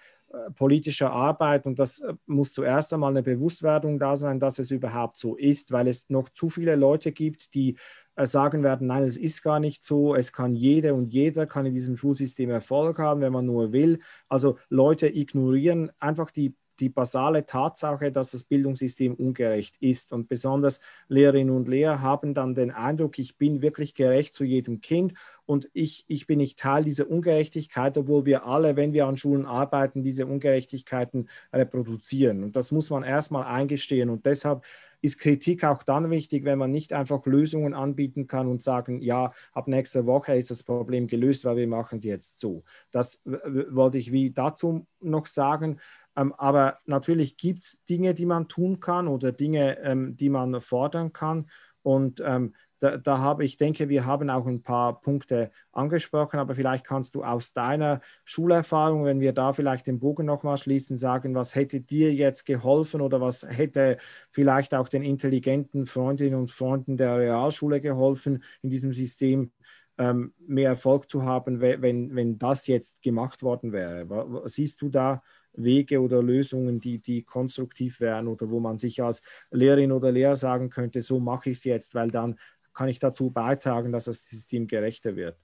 [0.55, 5.17] politischer Arbeit und das äh, muss zuerst einmal eine Bewusstwerdung da sein, dass es überhaupt
[5.17, 7.77] so ist, weil es noch zu viele Leute gibt, die
[8.15, 11.65] äh, sagen werden, nein, es ist gar nicht so, es kann jede und jeder kann
[11.65, 13.99] in diesem Schulsystem Erfolg haben, wenn man nur will.
[14.29, 20.11] Also Leute ignorieren einfach die die basale Tatsache, dass das Bildungssystem ungerecht ist.
[20.11, 24.81] Und besonders Lehrerinnen und Lehrer haben dann den Eindruck, ich bin wirklich gerecht zu jedem
[24.81, 25.13] Kind
[25.45, 29.45] und ich, ich bin nicht Teil dieser Ungerechtigkeit, obwohl wir alle, wenn wir an Schulen
[29.45, 32.43] arbeiten, diese Ungerechtigkeiten reproduzieren.
[32.43, 34.09] Und das muss man erstmal eingestehen.
[34.09, 34.63] Und deshalb
[35.01, 39.33] ist Kritik auch dann wichtig, wenn man nicht einfach Lösungen anbieten kann und sagen, ja,
[39.51, 42.63] ab nächster Woche ist das Problem gelöst, weil wir machen es jetzt so.
[42.91, 45.79] Das wollte ich wie dazu noch sagen.
[46.15, 50.59] Ähm, aber natürlich gibt es Dinge, die man tun kann oder Dinge, ähm, die man
[50.61, 51.49] fordern kann.
[51.83, 56.55] Und ähm, da, da habe ich denke, wir haben auch ein paar Punkte angesprochen, aber
[56.55, 61.35] vielleicht kannst du aus deiner Schulerfahrung, wenn wir da vielleicht den Bogen nochmal schließen, sagen,
[61.35, 63.97] was hätte dir jetzt geholfen oder was hätte
[64.31, 69.51] vielleicht auch den intelligenten Freundinnen und Freunden der Realschule geholfen, in diesem System
[69.99, 74.41] ähm, mehr Erfolg zu haben, wenn, wenn das jetzt gemacht worden wäre.
[74.49, 75.21] Siehst du da
[75.53, 80.35] Wege oder Lösungen, die, die konstruktiv wären oder wo man sich als Lehrerin oder Lehrer
[80.35, 82.39] sagen könnte, so mache ich es jetzt, weil dann
[82.73, 85.37] kann ich dazu beitragen, dass das System gerechter wird.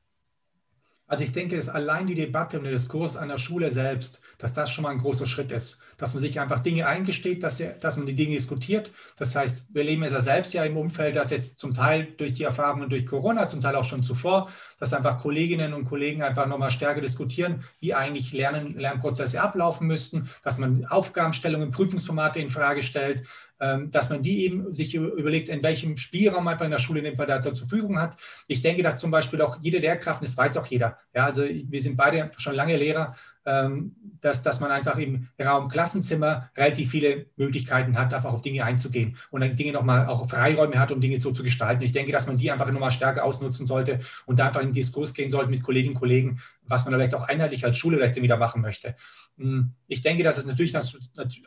[1.08, 4.54] Also ich denke, dass allein die Debatte und der Diskurs an der Schule selbst, dass
[4.54, 5.82] das schon mal ein großer Schritt ist.
[5.98, 8.92] Dass man sich einfach Dinge eingesteht, dass, er, dass man die Dinge diskutiert.
[9.18, 12.44] Das heißt, wir leben ja selbst ja im Umfeld, das jetzt zum Teil durch die
[12.44, 16.72] Erfahrungen durch Corona, zum Teil auch schon zuvor, dass einfach Kolleginnen und Kollegen einfach nochmal
[16.72, 23.24] stärker diskutieren, wie eigentlich Lernen, Lernprozesse ablaufen müssten, dass man Aufgabenstellungen, Prüfungsformate in Frage stellt,
[23.60, 27.16] dass man die eben sich überlegt, in welchem Spielraum einfach in der Schule in dem
[27.16, 28.16] Fall da zur Verfügung hat.
[28.48, 31.82] Ich denke, dass zum Beispiel auch jede Lehrkraft, das weiß auch jeder, ja, also wir
[31.82, 33.37] sind beide schon lange Lehrer, ähm,
[34.22, 39.16] dass, dass man einfach im Raum Klassenzimmer relativ viele Möglichkeiten hat, einfach auf Dinge einzugehen
[39.32, 41.84] und dann Dinge nochmal auch Freiräume hat, um Dinge so zu gestalten.
[41.84, 44.74] Ich denke, dass man die einfach nochmal stärker ausnutzen sollte und da einfach in den
[44.74, 48.22] Diskurs gehen sollte mit Kolleginnen und Kollegen, was man vielleicht auch einheitlich als Schule vielleicht
[48.22, 48.96] wieder machen möchte.
[49.38, 50.76] Hm, ich denke, dass es natürlich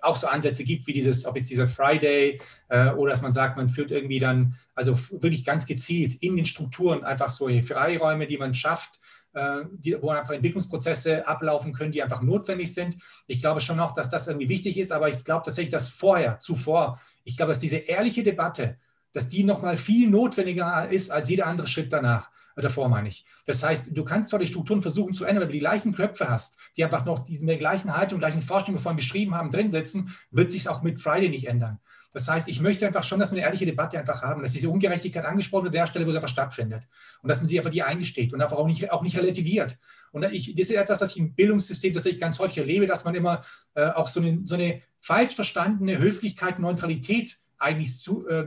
[0.00, 3.56] auch so Ansätze gibt, wie dieses, ob jetzt dieser Friday äh, oder dass man sagt,
[3.56, 8.38] man führt irgendwie dann, also wirklich ganz gezielt in den Strukturen einfach solche Freiräume, die
[8.38, 9.00] man schafft,
[9.32, 12.96] die, wo einfach Entwicklungsprozesse ablaufen können, die einfach notwendig sind.
[13.28, 16.40] Ich glaube schon noch, dass das irgendwie wichtig ist, aber ich glaube tatsächlich, dass vorher,
[16.40, 18.78] zuvor, ich glaube, dass diese ehrliche Debatte,
[19.12, 22.30] dass die nochmal viel notwendiger ist als jeder andere Schritt danach.
[22.56, 23.24] Äh, davor meine ich.
[23.46, 26.28] Das heißt, du kannst zwar die Strukturen versuchen zu ändern, wenn du die gleichen Köpfe
[26.28, 29.34] hast, die einfach noch die, mit der gleichen Haltung, gleichen Vorstellungen, die wir vorhin beschrieben
[29.34, 31.80] haben, drin sitzen, wird sich auch mit Friday nicht ändern.
[32.12, 34.68] Das heißt, ich möchte einfach schon, dass wir eine ehrliche Debatte einfach haben, dass diese
[34.68, 36.88] Ungerechtigkeit angesprochen wird an der Stelle, wo sie einfach stattfindet.
[37.22, 39.78] Und dass man sich einfach die eingesteht und einfach auch nicht, auch nicht relativiert.
[40.10, 43.14] Und ich, das ist etwas, was ich im Bildungssystem tatsächlich ganz häufig erlebe, dass man
[43.14, 43.44] immer
[43.74, 48.46] äh, auch so eine, so eine falsch verstandene Höflichkeit, Neutralität eigentlich zu, äh,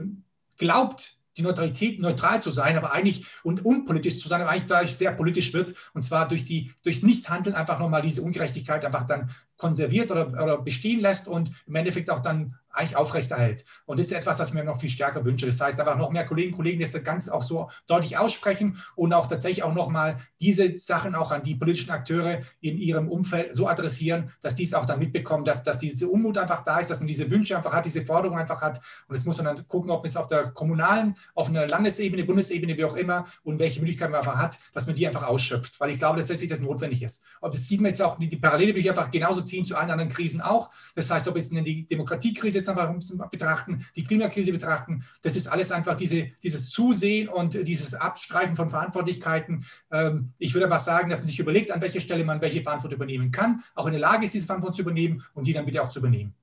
[0.58, 4.96] glaubt, die Neutralität neutral zu sein, aber eigentlich und unpolitisch zu sein, aber eigentlich dadurch
[4.96, 9.30] sehr politisch wird und zwar durch die durchs Nichthandeln einfach nochmal diese Ungerechtigkeit einfach dann
[9.56, 13.64] konserviert oder, oder bestehen lässt und im Endeffekt auch dann eigentlich aufrechterhält.
[13.86, 15.46] Und das ist etwas, das mir noch viel stärker wünsche.
[15.46, 18.78] Das heißt, einfach noch mehr Kolleginnen und Kollegen, die das ganz auch so deutlich aussprechen
[18.96, 23.54] und auch tatsächlich auch nochmal diese Sachen auch an die politischen Akteure in ihrem Umfeld
[23.54, 26.90] so adressieren, dass die es auch dann mitbekommen, dass, dass diese Unmut einfach da ist,
[26.90, 28.78] dass man diese Wünsche einfach hat, diese Forderungen einfach hat.
[29.08, 32.76] Und das muss man dann gucken, ob es auf der kommunalen, auf einer Landesebene, Bundesebene,
[32.76, 35.78] wie auch immer, und welche Möglichkeiten man einfach hat, dass man die einfach ausschöpft.
[35.78, 37.22] Weil ich glaube, dass letztlich das notwendig ist.
[37.40, 39.76] Und das sieht man jetzt auch, die, die Parallele will ich einfach genauso ziehen zu
[39.76, 40.70] allen anderen Krisen auch.
[40.94, 45.04] Das heißt, ob jetzt die Demokratiekrise jetzt einfach betrachten, die Klimakrise betrachten.
[45.22, 49.64] Das ist alles einfach diese, dieses Zusehen und dieses Abstreifen von Verantwortlichkeiten.
[49.90, 52.96] Ähm, ich würde einfach sagen, dass man sich überlegt, an welcher Stelle man welche Verantwortung
[52.96, 55.82] übernehmen kann, auch in der Lage ist, diese Verantwortung zu übernehmen und die dann bitte
[55.82, 56.34] auch zu übernehmen.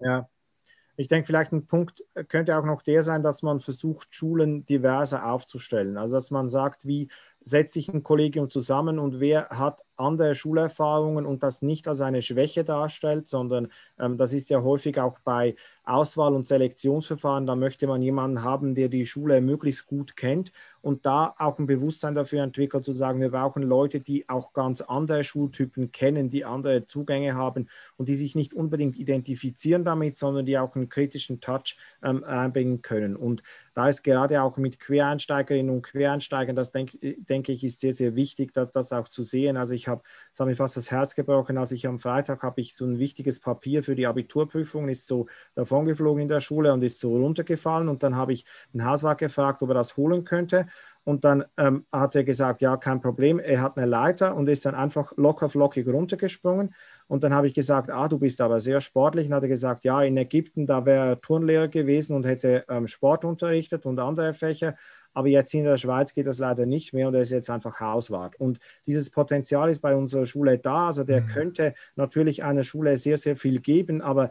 [0.00, 0.28] Ja,
[0.96, 5.26] ich denke, vielleicht ein Punkt könnte auch noch der sein, dass man versucht, Schulen diverser
[5.26, 5.96] aufzustellen.
[5.96, 7.08] Also, dass man sagt, wie
[7.40, 12.22] setzt sich ein Kollegium zusammen und wer hat andere Schulerfahrungen und das nicht als eine
[12.22, 17.86] Schwäche darstellt, sondern ähm, das ist ja häufig auch bei Auswahl- und Selektionsverfahren, da möchte
[17.86, 22.42] man jemanden haben, der die Schule möglichst gut kennt und da auch ein Bewusstsein dafür
[22.42, 27.34] entwickelt, zu sagen, wir brauchen Leute, die auch ganz andere Schultypen kennen, die andere Zugänge
[27.34, 32.24] haben und die sich nicht unbedingt identifizieren damit, sondern die auch einen kritischen Touch ähm,
[32.24, 33.14] einbringen können.
[33.14, 33.42] Und
[33.74, 38.14] da ist gerade auch mit Quereinsteigerinnen und Quereinsteigern, das denke denke ich, ist sehr, sehr
[38.14, 39.56] wichtig, das, das auch zu sehen.
[39.56, 42.60] Also ich habe, es hat mir fast das Herz gebrochen, als ich am Freitag habe
[42.60, 46.82] ich so ein wichtiges Papier für die Abiturprüfung, ist so davongeflogen in der Schule und
[46.82, 50.66] ist so runtergefallen und dann habe ich den Hauswart gefragt, ob er das holen könnte
[51.04, 53.38] und dann ähm, hat er gesagt, ja, kein Problem.
[53.38, 56.74] Er hat eine Leiter und ist dann einfach locker flockig runtergesprungen.
[57.06, 59.26] Und dann habe ich gesagt, ah, du bist aber sehr sportlich.
[59.26, 62.88] Und hat er gesagt, ja, in Ägypten, da wäre er Turnlehrer gewesen und hätte ähm,
[62.88, 64.76] Sport unterrichtet und andere Fächer.
[65.14, 67.80] Aber jetzt in der Schweiz geht das leider nicht mehr und er ist jetzt einfach
[67.80, 68.38] Hauswart.
[68.38, 70.88] Und dieses Potenzial ist bei unserer Schule da.
[70.88, 71.26] Also der mhm.
[71.26, 74.30] könnte natürlich einer Schule sehr, sehr viel geben, aber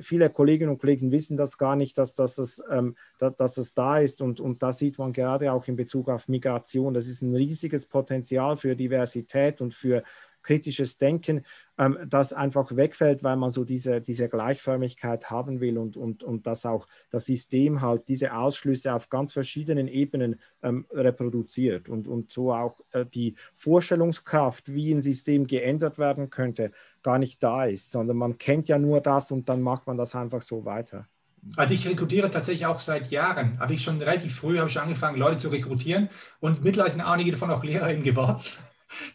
[0.00, 3.74] viele Kolleginnen und Kollegen wissen das gar nicht, dass, dass, das, ähm, dass, dass das
[3.74, 4.20] da ist.
[4.22, 7.86] Und, und da sieht man gerade auch in Bezug auf Migration, das ist ein riesiges
[7.86, 10.02] Potenzial für Diversität und für
[10.42, 11.44] kritisches Denken,
[11.78, 16.46] ähm, das einfach wegfällt, weil man so diese, diese Gleichförmigkeit haben will und, und, und
[16.46, 22.32] dass auch das System halt diese Ausschlüsse auf ganz verschiedenen Ebenen ähm, reproduziert und, und
[22.32, 27.90] so auch äh, die Vorstellungskraft, wie ein System geändert werden könnte, gar nicht da ist,
[27.90, 31.06] sondern man kennt ja nur das und dann macht man das einfach so weiter.
[31.56, 33.58] Also ich rekrutiere tatsächlich auch seit Jahren.
[33.58, 37.00] Habe ich schon relativ früh habe ich schon angefangen, Leute zu rekrutieren und mittlerweile sind
[37.00, 38.40] einige davon auch LehrerInnen geworden.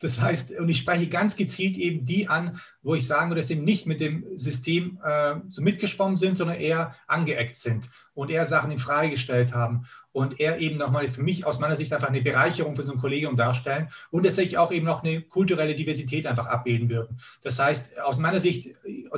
[0.02, 3.50] Das heißt, und ich spreche ganz gezielt eben die an, wo ich sagen würde, dass
[3.50, 8.46] sie nicht mit dem System äh, so mitgeschwommen sind, sondern eher angeeckt sind und eher
[8.46, 12.08] Sachen in Frage gestellt haben und eher eben nochmal für mich aus meiner Sicht einfach
[12.08, 16.26] eine Bereicherung für so ein Kollegium darstellen und tatsächlich auch eben noch eine kulturelle Diversität
[16.26, 17.20] einfach abbilden würden.
[17.44, 18.70] Das heißt, aus meiner Sicht,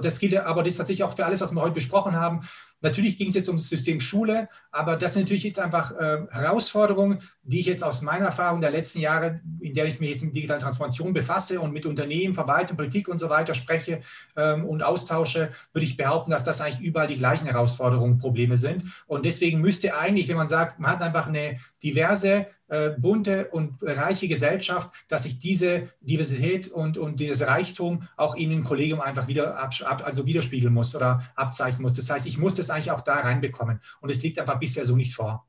[0.02, 2.42] das gilt aber das tatsächlich auch für alles, was wir heute besprochen haben,
[2.82, 6.26] Natürlich ging es jetzt um das System Schule, aber das sind natürlich jetzt einfach äh,
[6.32, 10.24] Herausforderungen, die ich jetzt aus meiner Erfahrung der letzten Jahre, in der ich mich jetzt
[10.24, 14.02] mit digitalen Transformation befasse und mit Unternehmen, Verwaltung, Politik und so weiter spreche
[14.36, 18.84] ähm, und austausche, würde ich behaupten, dass das eigentlich überall die gleichen Herausforderungen, Probleme sind.
[19.06, 23.78] Und deswegen müsste eigentlich, wenn man sagt, man hat einfach eine diverse, äh, bunte und
[23.82, 29.28] reiche Gesellschaft, dass sich diese Diversität und, und dieses Reichtum auch in ein Kollegium einfach
[29.28, 29.74] wieder ab,
[30.06, 31.94] also widerspiegeln muss oder abzeichnen muss.
[31.94, 33.80] Das heißt, ich muss das eigentlich auch da reinbekommen.
[34.02, 35.49] Und es liegt einfach bisher so nicht vor.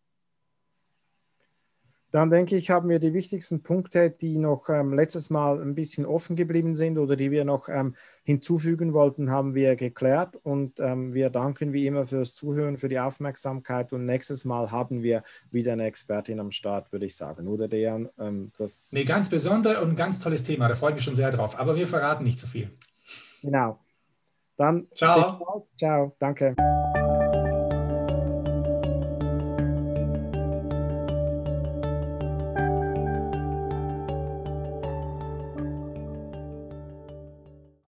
[2.12, 6.07] Dann denke ich, haben wir die wichtigsten Punkte, die noch ähm, letztes Mal ein bisschen
[6.07, 7.94] offen geblieben sind oder die wir noch ähm,
[8.25, 10.37] hinzufügen wollten, haben wir geklärt.
[10.42, 13.92] Und ähm, wir danken wie immer fürs Zuhören, für die Aufmerksamkeit.
[13.92, 17.46] Und nächstes Mal haben wir wieder eine Expertin am Start, würde ich sagen.
[17.46, 18.09] Oder Dejan?
[18.18, 20.68] Ähm, das nee, ganz besondere und ein ganz tolles Thema.
[20.68, 21.59] Da freue ich mich schon sehr drauf.
[21.59, 22.70] Aber wir verraten nicht zu so viel.
[23.42, 23.79] Genau.
[24.57, 25.64] Dann ciao.
[25.77, 26.14] Ciao.
[26.18, 26.55] Danke.